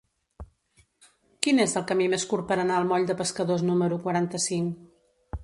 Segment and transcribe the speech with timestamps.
[1.47, 4.83] Quin és el camí més curt per anar al moll de Pescadors número quaranta-cinc?